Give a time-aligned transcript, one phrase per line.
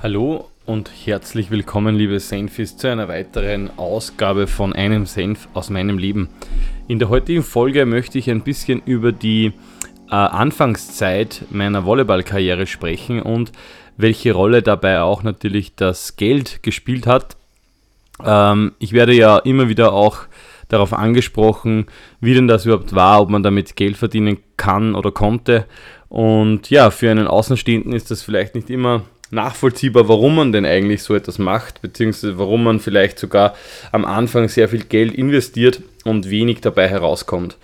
[0.00, 5.98] Hallo und herzlich willkommen, liebe Senfis, zu einer weiteren Ausgabe von einem Senf aus meinem
[5.98, 6.28] Leben.
[6.86, 9.46] In der heutigen Folge möchte ich ein bisschen über die
[10.08, 13.50] äh, Anfangszeit meiner Volleyballkarriere sprechen und
[13.96, 17.36] welche Rolle dabei auch natürlich das Geld gespielt hat.
[18.24, 20.18] Ähm, ich werde ja immer wieder auch
[20.68, 21.86] darauf angesprochen,
[22.20, 25.66] wie denn das überhaupt war, ob man damit Geld verdienen kann oder konnte.
[26.08, 31.02] Und ja, für einen Außenstehenden ist das vielleicht nicht immer nachvollziehbar, warum man denn eigentlich
[31.02, 33.54] so etwas macht, beziehungsweise warum man vielleicht sogar
[33.92, 37.56] am Anfang sehr viel Geld investiert und wenig dabei herauskommt.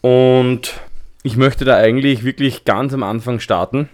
[0.00, 0.74] Und
[1.22, 3.88] ich möchte da eigentlich wirklich ganz am Anfang starten,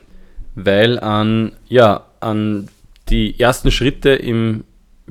[0.55, 2.69] weil an, ja, an
[3.09, 4.65] die ersten Schritte im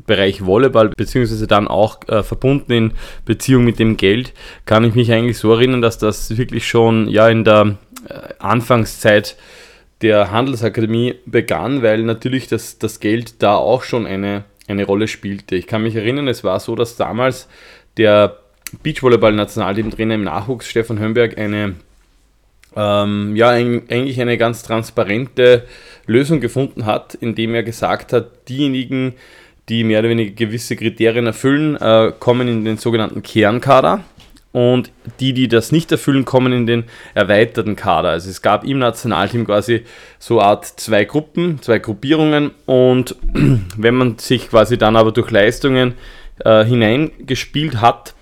[0.05, 2.91] Bereich Volleyball, beziehungsweise dann auch äh, verbunden in
[3.25, 4.34] Beziehung mit dem Geld,
[4.66, 7.77] kann ich mich eigentlich so erinnern, dass das wirklich schon ja in der
[8.08, 9.36] äh, Anfangszeit
[10.02, 15.56] der Handelsakademie begann, weil natürlich das, das Geld da auch schon eine, eine Rolle spielte.
[15.56, 17.48] Ich kann mich erinnern, es war so, dass damals
[17.98, 18.38] der
[18.84, 21.75] Beachvolleyball-Nationalteam-Trainer im Nachwuchs, Stefan Hömberg, eine
[22.75, 25.64] ähm, ja, eigentlich eine ganz transparente
[26.06, 29.14] Lösung gefunden hat, indem er gesagt hat, diejenigen,
[29.70, 34.03] die mehr oder weniger gewisse Kriterien erfüllen, äh, kommen in den sogenannten Kernkader
[34.52, 38.09] und die, die das nicht erfüllen, kommen in den erweiterten Kader.
[38.09, 39.85] Also es gab im Nationalteam quasi
[40.19, 43.16] so Art zwei Gruppen, zwei Gruppierungen und
[43.77, 45.94] wenn man sich quasi dann aber durch Leistungen
[46.44, 48.13] äh, hineingespielt hat,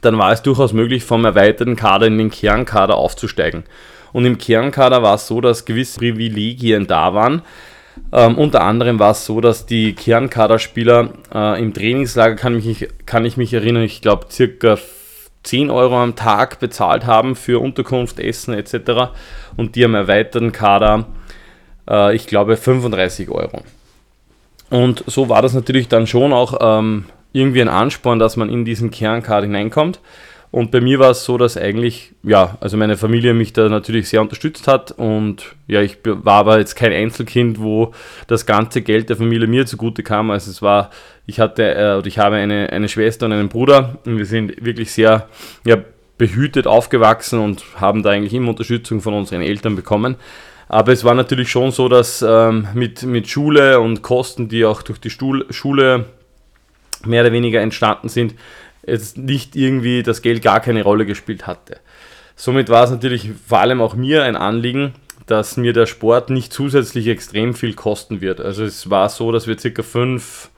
[0.00, 3.64] dann war es durchaus möglich, vom erweiterten Kader in den Kernkader aufzusteigen.
[4.12, 7.42] Und im Kernkader war es so, dass gewisse Privilegien da waren.
[8.12, 13.24] Ähm, unter anderem war es so, dass die Kernkaderspieler äh, im Trainingslager, kann, mich, kann
[13.24, 14.78] ich mich erinnern, ich glaube circa
[15.44, 19.12] 10 Euro am Tag bezahlt haben für Unterkunft, Essen etc.
[19.56, 21.06] Und die am erweiterten Kader,
[21.88, 23.62] äh, ich glaube, 35 Euro.
[24.70, 28.64] Und so war das natürlich dann schon auch ähm, irgendwie ein Ansporn, dass man in
[28.64, 30.00] diesen Kernkader hineinkommt.
[30.54, 34.08] Und bei mir war es so, dass eigentlich, ja, also meine Familie mich da natürlich
[34.08, 37.90] sehr unterstützt hat und ja, ich war aber jetzt kein Einzelkind, wo
[38.28, 40.30] das ganze Geld der Familie mir zugute kam.
[40.30, 40.90] Also es war,
[41.26, 44.64] ich hatte äh, oder ich habe eine, eine Schwester und einen Bruder und wir sind
[44.64, 45.28] wirklich sehr
[45.66, 45.76] ja,
[46.18, 50.14] behütet aufgewachsen und haben da eigentlich immer Unterstützung von unseren Eltern bekommen.
[50.68, 54.82] Aber es war natürlich schon so, dass ähm, mit, mit Schule und Kosten, die auch
[54.82, 56.04] durch die Stuhl, Schule
[57.06, 58.34] mehr oder weniger entstanden sind,
[58.86, 61.78] jetzt nicht irgendwie das Geld gar keine Rolle gespielt hatte.
[62.36, 64.94] Somit war es natürlich vor allem auch mir ein Anliegen,
[65.26, 68.40] dass mir der Sport nicht zusätzlich extrem viel kosten wird.
[68.40, 70.50] Also es war so, dass wir circa fünf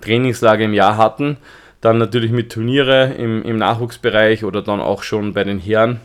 [0.00, 1.36] Trainingslager im Jahr hatten,
[1.80, 6.00] dann natürlich mit Turniere im, im Nachwuchsbereich oder dann auch schon bei den Herren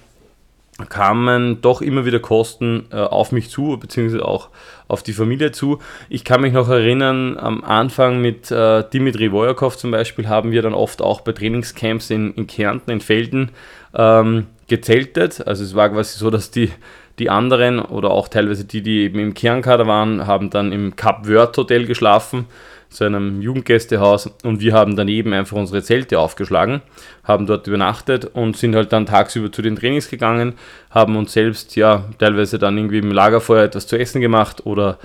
[0.88, 4.50] kamen doch immer wieder Kosten äh, auf mich zu, beziehungsweise auch
[4.88, 5.80] auf die Familie zu.
[6.10, 10.62] Ich kann mich noch erinnern, am Anfang mit äh, Dimitri Wojakov zum Beispiel haben wir
[10.62, 13.52] dann oft auch bei Trainingscamps in, in Kärnten, in Felden
[13.94, 15.46] ähm, gezeltet.
[15.46, 16.72] Also es war quasi so, dass die,
[17.20, 21.28] die anderen oder auch teilweise die, die eben im Kernkader waren, haben dann im Cap
[21.28, 22.46] Word Hotel geschlafen
[22.90, 26.82] zu einem Jugendgästehaus und wir haben daneben einfach unsere Zelte aufgeschlagen,
[27.24, 30.54] haben dort übernachtet und sind halt dann tagsüber zu den Trainings gegangen,
[30.90, 34.98] haben uns selbst ja teilweise dann irgendwie im Lagerfeuer etwas zu essen gemacht oder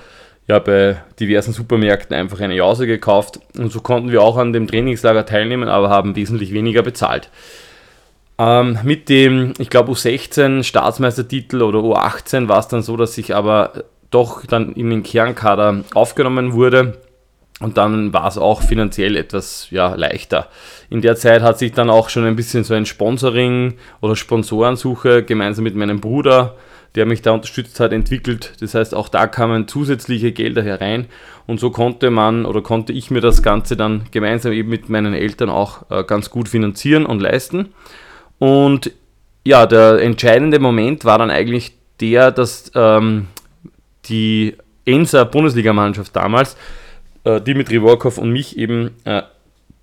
[0.47, 4.67] ja bei diversen Supermärkten einfach eine Jause gekauft und so konnten wir auch an dem
[4.67, 7.29] Trainingslager teilnehmen, aber haben wesentlich weniger bezahlt.
[8.37, 13.33] Ähm, mit dem, ich glaube, U16 Staatsmeistertitel oder U18 war es dann so, dass ich
[13.33, 16.95] aber doch dann in den Kernkader aufgenommen wurde
[17.61, 20.49] und dann war es auch finanziell etwas ja, leichter.
[20.89, 25.23] In der Zeit hat sich dann auch schon ein bisschen so ein Sponsoring oder Sponsorensuche
[25.23, 26.55] gemeinsam mit meinem Bruder,
[26.95, 28.53] der mich da unterstützt hat, entwickelt.
[28.59, 31.07] Das heißt, auch da kamen zusätzliche Gelder herein
[31.47, 35.13] und so konnte man oder konnte ich mir das Ganze dann gemeinsam eben mit meinen
[35.13, 37.73] Eltern auch äh, ganz gut finanzieren und leisten.
[38.37, 38.91] Und
[39.45, 43.27] ja, der entscheidende Moment war dann eigentlich der, dass ähm,
[44.05, 44.55] die
[44.85, 46.57] Enser Bundesligamannschaft damals
[47.25, 49.23] äh, Dimitri Workov und mich eben äh,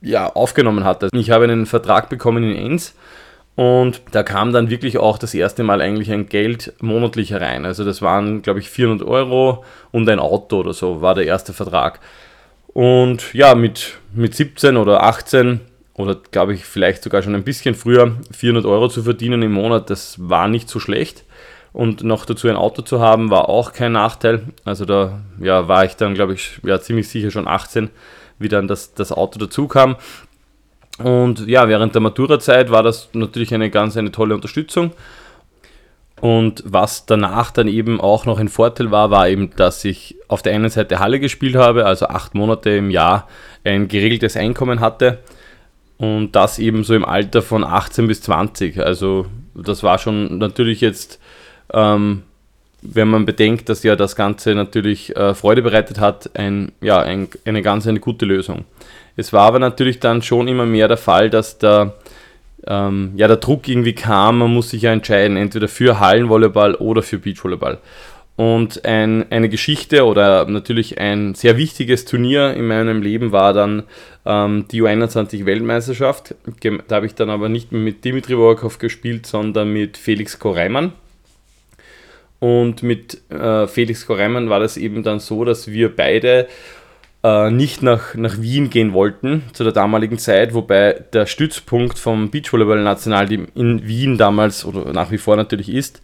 [0.00, 1.08] ja, aufgenommen hatte.
[1.12, 2.94] Ich habe einen Vertrag bekommen in Enns
[3.54, 7.64] und da kam dann wirklich auch das erste Mal eigentlich ein Geld monatlich herein.
[7.64, 11.52] Also das waren, glaube ich, 400 Euro und ein Auto oder so war der erste
[11.52, 12.00] Vertrag.
[12.68, 15.60] Und ja, mit, mit 17 oder 18
[15.94, 19.90] oder glaube ich vielleicht sogar schon ein bisschen früher 400 Euro zu verdienen im Monat,
[19.90, 21.24] das war nicht so schlecht.
[21.72, 24.42] Und noch dazu ein Auto zu haben, war auch kein Nachteil.
[24.64, 27.90] Also da ja, war ich dann, glaube ich, ja, ziemlich sicher schon 18,
[28.38, 29.96] wie dann das, das Auto dazu kam.
[30.98, 34.92] Und ja, während der Matura-Zeit war das natürlich eine ganz eine tolle Unterstützung.
[36.20, 40.40] Und was danach dann eben auch noch ein Vorteil war, war eben, dass ich auf
[40.40, 43.26] der einen Seite Halle gespielt habe, also acht Monate im Jahr
[43.64, 45.18] ein geregeltes Einkommen hatte.
[45.96, 48.78] Und das eben so im Alter von 18 bis 20.
[48.80, 51.18] Also das war schon natürlich jetzt,
[51.72, 52.22] ähm,
[52.82, 57.28] wenn man bedenkt, dass ja das Ganze natürlich äh, Freude bereitet hat, ein, ja, ein,
[57.44, 58.64] eine ganz eine gute Lösung.
[59.16, 61.94] Es war aber natürlich dann schon immer mehr der Fall, dass der
[62.66, 67.02] ähm, ja, der Druck irgendwie kam, man muss sich ja entscheiden, entweder für Hallenvolleyball oder
[67.02, 67.78] für Beachvolleyball.
[68.36, 73.82] Und ein, eine Geschichte oder natürlich ein sehr wichtiges Turnier in meinem Leben war dann
[74.24, 76.34] ähm, die U21-Weltmeisterschaft.
[76.88, 80.92] Da habe ich dann aber nicht mit Dimitri Workov gespielt, sondern mit Felix Koreimann.
[82.42, 86.48] Und mit äh, Felix Koreimann war das eben dann so, dass wir beide
[87.22, 92.32] äh, nicht nach, nach Wien gehen wollten zu der damaligen Zeit, wobei der Stützpunkt vom
[92.32, 96.02] Beachvolleyball-Nationalteam in Wien damals oder nach wie vor natürlich ist.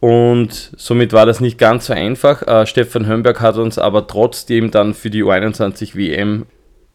[0.00, 2.46] Und somit war das nicht ganz so einfach.
[2.46, 6.44] Äh, Stefan Hömberg hat uns aber trotzdem dann für die U21 WM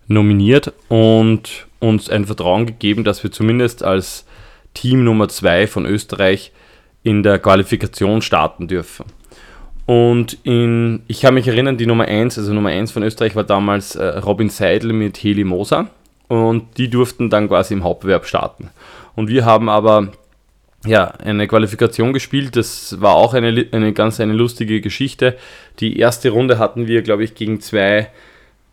[0.05, 4.27] nominiert und uns ein Vertrauen gegeben, dass wir zumindest als
[4.75, 6.51] Team Nummer 2 von Österreich
[7.05, 9.05] in der Qualifikation starten dürfen.
[9.85, 13.43] Und in, ich kann mich erinnern, die Nummer 1, also Nummer 1 von Österreich war
[13.43, 15.87] damals äh, Robin Seidel mit Heli Moser
[16.27, 18.71] und die durften dann quasi im Hauptbewerb starten.
[19.15, 20.09] Und wir haben aber
[20.83, 25.37] ja, eine Qualifikation gespielt, das war auch eine, eine ganz eine lustige Geschichte.
[25.79, 28.09] Die erste Runde hatten wir, glaube ich, gegen zwei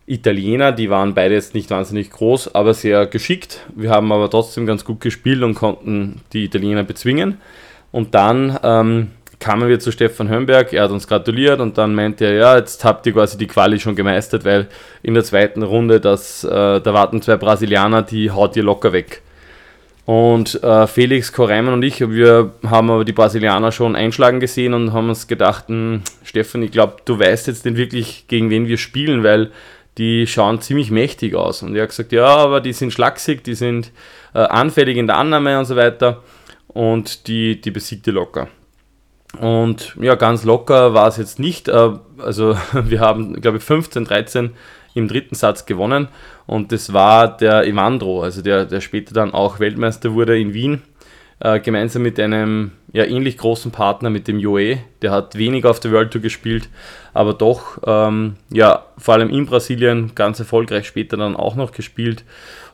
[0.07, 3.61] Italiener, die waren beide jetzt nicht wahnsinnig groß, aber sehr geschickt.
[3.75, 7.39] Wir haben aber trotzdem ganz gut gespielt und konnten die Italiener bezwingen.
[7.93, 12.25] Und dann ähm, kamen wir zu Stefan Hömberg, er hat uns gratuliert und dann meinte
[12.25, 14.67] er, ja, jetzt habt ihr quasi die Quali schon gemeistert, weil
[15.03, 19.21] in der zweiten Runde, das, äh, da warten zwei Brasilianer, die haut ihr locker weg.
[20.05, 24.91] Und äh, Felix Koreimann und ich, wir haben aber die Brasilianer schon einschlagen gesehen und
[24.91, 28.77] haben uns gedacht, hm, Stefan, ich glaube, du weißt jetzt nicht wirklich, gegen wen wir
[28.77, 29.51] spielen, weil
[29.99, 31.61] die schauen ziemlich mächtig aus.
[31.61, 33.91] Und er hat gesagt, ja, aber die sind schlaksig, die sind
[34.33, 36.23] äh, anfällig in der Annahme und so weiter
[36.73, 38.47] und die, die besiegt ihr locker.
[39.39, 41.67] Und ja, ganz locker war es jetzt nicht.
[41.67, 44.51] Äh, also wir haben, glaube ich, 15, 13
[44.93, 46.07] im dritten Satz gewonnen.
[46.45, 50.81] Und das war der Evandro, also der, der später dann auch Weltmeister wurde in Wien,
[51.39, 54.77] äh, gemeinsam mit einem ja, ähnlich großen Partner, mit dem Joe.
[55.01, 56.69] Der hat wenig auf der World Tour gespielt,
[57.13, 62.23] aber doch, ähm, ja, vor allem in Brasilien ganz erfolgreich später dann auch noch gespielt.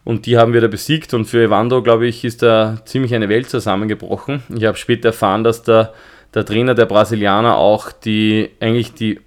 [0.04, 1.14] Und die haben wir da besiegt.
[1.14, 4.44] Und für Evandro, glaube ich, ist da ziemlich eine Welt zusammengebrochen.
[4.56, 5.94] Ich habe später erfahren, dass der
[6.34, 9.20] der Trainer der Brasilianer auch die eigentlich die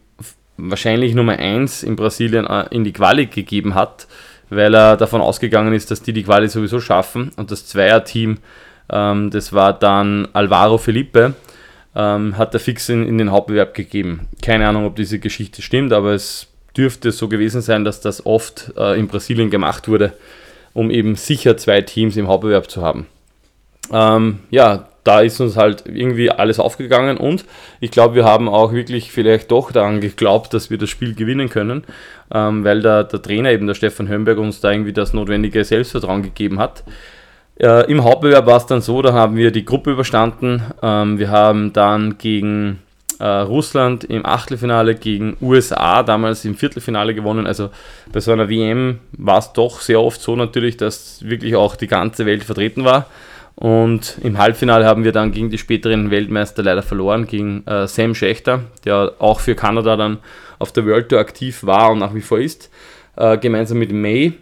[0.56, 4.06] wahrscheinlich Nummer 1 in Brasilien äh, in die Quali gegeben hat,
[4.50, 7.32] weil er davon ausgegangen ist, dass die die Quali sowieso schaffen.
[7.36, 8.38] Und das Zweierteam,
[8.90, 11.34] ähm, das war dann Alvaro Felipe,
[11.96, 14.28] ähm, hat er fix in, in den Hauptbewerb gegeben.
[14.40, 18.72] Keine Ahnung, ob diese Geschichte stimmt, aber es dürfte so gewesen sein, dass das oft
[18.76, 20.12] äh, in Brasilien gemacht wurde,
[20.74, 23.06] um eben sicher zwei Teams im Hauptbewerb zu haben.
[23.92, 27.44] Ähm, ja, da ist uns halt irgendwie alles aufgegangen und
[27.80, 31.48] ich glaube, wir haben auch wirklich vielleicht doch daran geglaubt, dass wir das Spiel gewinnen
[31.48, 31.84] können,
[32.32, 36.22] ähm, weil der, der Trainer eben, der Stefan Hömberg, uns da irgendwie das notwendige Selbstvertrauen
[36.22, 36.84] gegeben hat.
[37.56, 40.62] Äh, Im Hauptbewerb war es dann so, da haben wir die Gruppe überstanden.
[40.82, 42.78] Ähm, wir haben dann gegen
[43.22, 47.46] äh, Russland im Achtelfinale, gegen USA damals im Viertelfinale gewonnen.
[47.46, 47.70] Also
[48.12, 51.86] bei so einer WM war es doch sehr oft so natürlich, dass wirklich auch die
[51.86, 53.06] ganze Welt vertreten war.
[53.54, 58.16] Und im Halbfinale haben wir dann gegen die späteren Weltmeister leider verloren, gegen äh, Sam
[58.16, 60.18] Schechter, der auch für Kanada dann
[60.58, 62.70] auf der World Tour aktiv war und nach wie vor ist,
[63.14, 64.32] äh, gemeinsam mit May.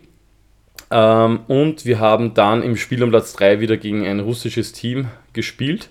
[0.91, 5.09] Ähm, und wir haben dann im Spiel um Platz 3 wieder gegen ein russisches Team
[5.35, 5.91] gespielt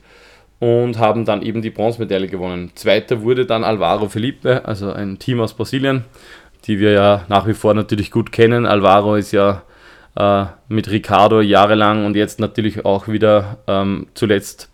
[0.60, 2.72] und haben dann eben die Bronzemedaille gewonnen.
[2.76, 6.04] Zweiter wurde dann Alvaro Felipe, also ein Team aus Brasilien,
[6.66, 8.66] die wir ja nach wie vor natürlich gut kennen.
[8.66, 9.64] Alvaro ist ja
[10.16, 14.70] äh, mit Ricardo jahrelang und jetzt natürlich auch wieder ähm, zuletzt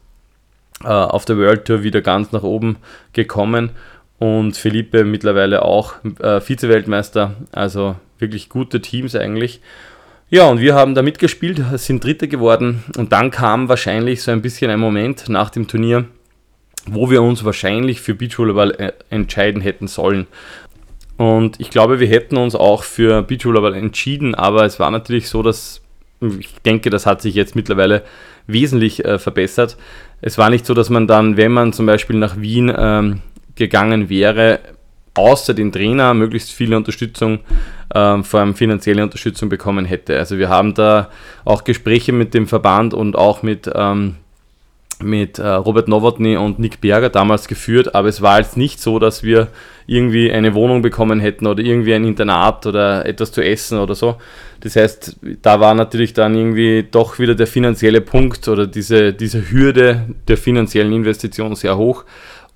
[0.83, 2.77] äh, auf der World Tour wieder ganz nach oben
[3.13, 3.71] gekommen
[4.17, 9.61] und Felipe mittlerweile auch äh, Vize-Weltmeister, also wirklich gute Teams eigentlich.
[10.35, 14.41] Ja, und wir haben da mitgespielt, sind Dritte geworden und dann kam wahrscheinlich so ein
[14.41, 16.07] bisschen ein Moment nach dem Turnier,
[16.85, 20.27] wo wir uns wahrscheinlich für Beachvolleyball äh, entscheiden hätten sollen.
[21.15, 25.41] Und ich glaube, wir hätten uns auch für Beachvolleyball entschieden, aber es war natürlich so,
[25.41, 25.79] dass
[26.19, 28.03] ich denke, das hat sich jetzt mittlerweile
[28.45, 29.77] wesentlich äh, verbessert.
[30.19, 33.21] Es war nicht so, dass man dann, wenn man zum Beispiel nach Wien ähm,
[33.55, 34.59] gegangen wäre,
[35.15, 37.39] außer den Trainer möglichst viele Unterstützung,
[37.93, 40.17] ähm, vor allem finanzielle Unterstützung bekommen hätte.
[40.17, 41.09] Also wir haben da
[41.43, 44.15] auch Gespräche mit dem Verband und auch mit ähm,
[45.03, 48.97] mit äh, Robert Nowotny und Nick Berger damals geführt, aber es war jetzt nicht so,
[48.97, 49.49] dass wir
[49.87, 54.15] irgendwie eine Wohnung bekommen hätten oder irgendwie ein Internat oder etwas zu essen oder so.
[54.61, 59.51] Das heißt, da war natürlich dann irgendwie doch wieder der finanzielle Punkt oder diese, diese
[59.51, 62.05] Hürde der finanziellen Investition sehr hoch.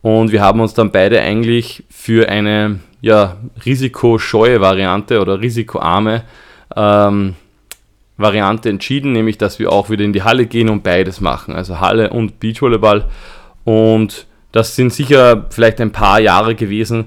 [0.02, 6.24] Und wir haben uns dann beide eigentlich für eine ja, risikoscheue Variante oder risikoarme
[6.76, 7.36] ähm,
[8.18, 11.80] Variante entschieden, nämlich dass wir auch wieder in die Halle gehen und beides machen, also
[11.80, 13.06] Halle und Beachvolleyball.
[13.64, 17.06] Und das sind sicher vielleicht ein paar Jahre gewesen,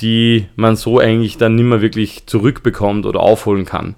[0.00, 3.94] die man so eigentlich dann nicht mehr wirklich zurückbekommt oder aufholen kann.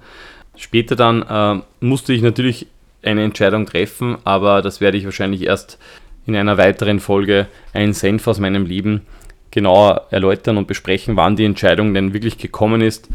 [0.56, 2.66] Später dann äh, musste ich natürlich
[3.02, 5.78] eine Entscheidung treffen, aber das werde ich wahrscheinlich erst
[6.26, 9.02] in einer weiteren Folge ein Senf aus meinem Leben
[9.50, 13.08] genauer erläutern und besprechen, wann die Entscheidung denn wirklich gekommen ist,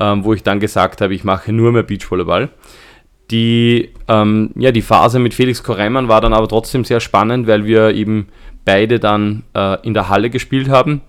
[0.00, 2.48] ähm, wo ich dann gesagt habe, ich mache nur mehr Beachvolleyball.
[3.30, 7.64] Die, ähm, ja, die Phase mit Felix Koreimann war dann aber trotzdem sehr spannend, weil
[7.64, 8.28] wir eben
[8.64, 11.02] beide dann äh, in der Halle gespielt haben.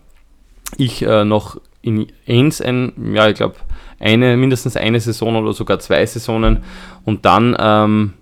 [0.77, 3.55] Ich äh, noch in Eins, ein, ja, ich glaube,
[3.99, 6.63] eine, mindestens eine Saison oder sogar zwei Saisonen.
[7.05, 8.13] Und dann ähm,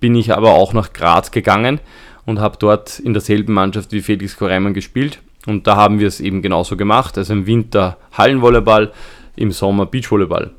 [0.00, 1.80] bin ich aber auch nach Graz gegangen
[2.26, 5.20] und habe dort in derselben Mannschaft wie Felix Koreimann gespielt.
[5.46, 7.18] Und da haben wir es eben genauso gemacht.
[7.18, 8.92] Also im Winter Hallenvolleyball,
[9.36, 10.52] im Sommer Beachvolleyball.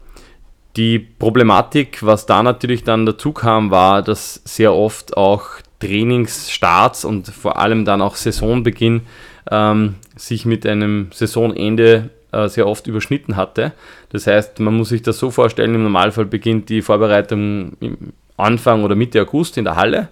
[0.75, 5.45] Die Problematik, was da natürlich dann dazu kam, war, dass sehr oft auch
[5.79, 9.01] Trainingsstarts und vor allem dann auch Saisonbeginn
[9.49, 13.71] ähm, sich mit einem Saisonende äh, sehr oft überschnitten hatte.
[14.09, 18.83] Das heißt, man muss sich das so vorstellen, im Normalfall beginnt die Vorbereitung im Anfang
[18.83, 20.09] oder Mitte August in der Halle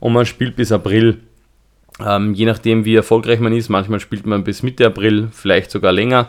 [0.00, 1.18] und man spielt bis April.
[2.04, 5.92] Ähm, je nachdem, wie erfolgreich man ist, manchmal spielt man bis Mitte April, vielleicht sogar
[5.92, 6.28] länger.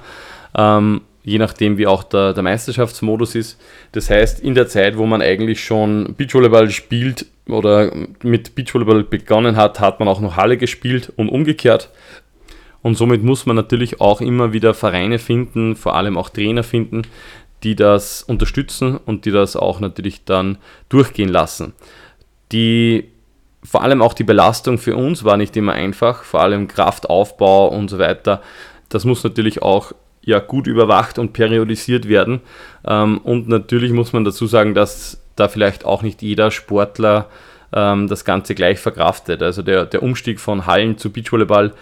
[0.56, 3.60] Ähm, je nachdem wie auch der, der Meisterschaftsmodus ist.
[3.92, 7.92] Das heißt, in der Zeit, wo man eigentlich schon Beachvolleyball spielt oder
[8.24, 11.90] mit Beachvolleyball begonnen hat, hat man auch noch Halle gespielt und umgekehrt.
[12.82, 17.04] Und somit muss man natürlich auch immer wieder Vereine finden, vor allem auch Trainer finden,
[17.64, 20.58] die das unterstützen und die das auch natürlich dann
[20.90, 21.74] durchgehen lassen.
[22.52, 23.06] Die
[23.64, 27.90] vor allem auch die Belastung für uns war nicht immer einfach, vor allem Kraftaufbau und
[27.90, 28.42] so weiter.
[28.90, 32.42] Das muss natürlich auch ja gut überwacht und periodisiert werden.
[32.86, 37.28] Ähm, und natürlich muss man dazu sagen, dass da vielleicht auch nicht jeder Sportler
[37.74, 39.42] ähm, das Ganze gleich verkraftet.
[39.42, 41.74] Also der, der Umstieg von Hallen zu Beachvolleyball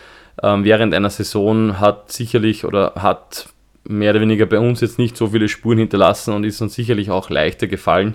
[0.43, 3.49] ähm, während einer Saison hat sicherlich oder hat
[3.83, 7.09] mehr oder weniger bei uns jetzt nicht so viele Spuren hinterlassen und ist uns sicherlich
[7.09, 8.13] auch leichter gefallen.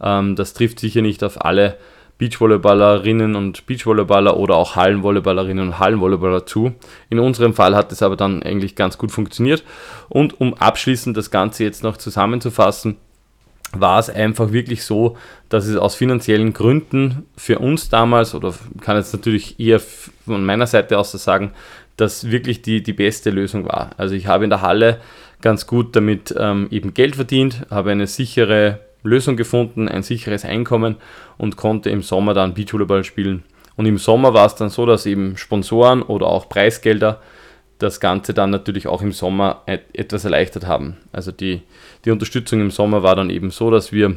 [0.00, 1.76] das trifft sicher nicht auf alle
[2.22, 6.70] Beachvolleyballerinnen und Beachvolleyballer oder auch Hallenvolleyballerinnen und Hallenvolleyballer zu.
[7.10, 9.64] In unserem Fall hat es aber dann eigentlich ganz gut funktioniert.
[10.08, 12.96] Und um abschließend das Ganze jetzt noch zusammenzufassen,
[13.72, 15.16] war es einfach wirklich so,
[15.48, 20.68] dass es aus finanziellen Gründen für uns damals, oder kann jetzt natürlich eher von meiner
[20.68, 21.50] Seite aus sagen,
[21.96, 23.90] dass wirklich die, die beste Lösung war.
[23.96, 25.00] Also ich habe in der Halle
[25.40, 30.96] ganz gut damit ähm, eben Geld verdient, habe eine sichere Lösung gefunden, ein sicheres Einkommen
[31.38, 33.42] und konnte im Sommer dann Beachvolleyball spielen.
[33.76, 37.20] Und im Sommer war es dann so, dass eben Sponsoren oder auch Preisgelder
[37.78, 40.98] das Ganze dann natürlich auch im Sommer etwas erleichtert haben.
[41.10, 41.62] Also die,
[42.04, 44.16] die Unterstützung im Sommer war dann eben so, dass wir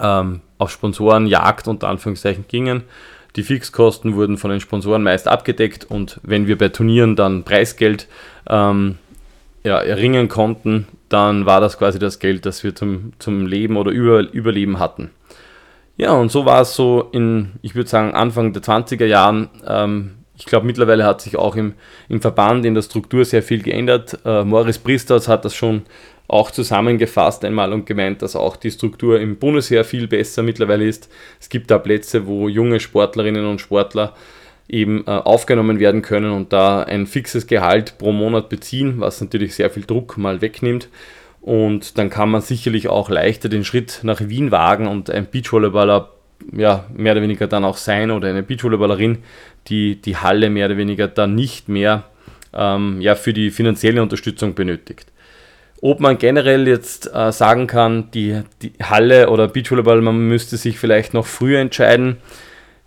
[0.00, 2.84] ähm, auf Sponsorenjagd unter Anführungszeichen gingen.
[3.36, 8.08] Die Fixkosten wurden von den Sponsoren meist abgedeckt und wenn wir bei Turnieren dann Preisgeld
[8.48, 8.98] ähm,
[9.62, 13.90] ja, erringen konnten, dann war das quasi das Geld, das wir zum, zum Leben oder
[13.90, 15.10] Über, Überleben hatten.
[15.96, 19.50] Ja, und so war es so in, ich würde sagen, Anfang der 20er Jahren.
[19.66, 21.74] Ähm, ich glaube, mittlerweile hat sich auch im,
[22.08, 24.18] im Verband, in der Struktur sehr viel geändert.
[24.24, 25.82] Äh, Morris Priesters hat das schon
[26.28, 31.10] auch zusammengefasst einmal und gemeint, dass auch die Struktur im Bundesheer viel besser mittlerweile ist.
[31.40, 34.14] Es gibt da Plätze, wo junge Sportlerinnen und Sportler
[34.70, 39.54] eben äh, aufgenommen werden können und da ein fixes Gehalt pro Monat beziehen, was natürlich
[39.54, 40.88] sehr viel Druck mal wegnimmt.
[41.40, 46.10] Und dann kann man sicherlich auch leichter den Schritt nach Wien wagen und ein Beachvolleyballer
[46.52, 49.18] ja, mehr oder weniger dann auch sein oder eine Beachvolleyballerin,
[49.68, 52.04] die die Halle mehr oder weniger dann nicht mehr
[52.52, 55.06] ähm, ja, für die finanzielle Unterstützung benötigt.
[55.82, 60.78] Ob man generell jetzt äh, sagen kann, die, die Halle oder Beachvolleyball, man müsste sich
[60.78, 62.18] vielleicht noch früher entscheiden,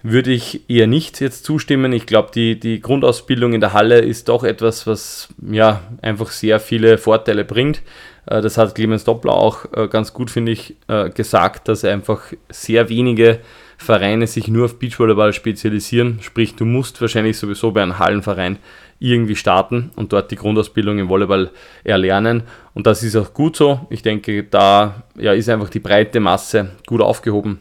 [0.03, 1.93] würde ich eher nicht jetzt zustimmen.
[1.93, 6.59] Ich glaube, die, die Grundausbildung in der Halle ist doch etwas, was ja einfach sehr
[6.59, 7.81] viele Vorteile bringt.
[8.25, 12.21] Äh, das hat Clemens Doppler auch äh, ganz gut, finde ich, äh, gesagt, dass einfach
[12.49, 13.39] sehr wenige
[13.77, 16.19] Vereine sich nur auf Beachvolleyball spezialisieren.
[16.21, 18.59] Sprich, du musst wahrscheinlich sowieso bei einem Hallenverein
[18.99, 21.49] irgendwie starten und dort die Grundausbildung im Volleyball
[21.85, 22.43] erlernen.
[22.73, 23.87] Und das ist auch gut so.
[23.89, 27.59] Ich denke, da ja, ist einfach die breite Masse gut aufgehoben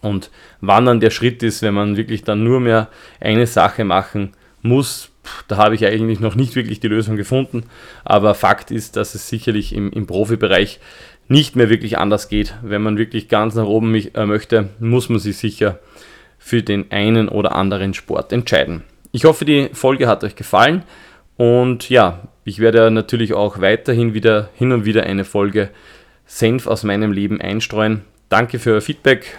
[0.00, 2.88] Und wann dann der Schritt ist, wenn man wirklich dann nur mehr
[3.20, 5.10] eine Sache machen muss,
[5.48, 7.64] da habe ich eigentlich noch nicht wirklich die Lösung gefunden.
[8.04, 10.80] Aber Fakt ist, dass es sicherlich im, im Profibereich
[11.28, 12.54] nicht mehr wirklich anders geht.
[12.62, 15.78] Wenn man wirklich ganz nach oben äh, möchte, muss man sich sicher
[16.38, 18.84] für den einen oder anderen Sport entscheiden.
[19.12, 20.84] Ich hoffe, die Folge hat euch gefallen
[21.36, 25.70] und ja, ich werde natürlich auch weiterhin wieder hin und wieder eine Folge
[26.26, 28.02] Senf aus meinem Leben einstreuen.
[28.28, 29.38] Danke für euer Feedback